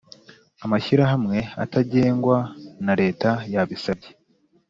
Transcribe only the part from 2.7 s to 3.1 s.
na